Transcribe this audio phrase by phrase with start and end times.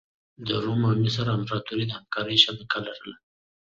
[0.47, 3.15] د روم او مصر امپراتوري د همکارۍ شبکه لرله.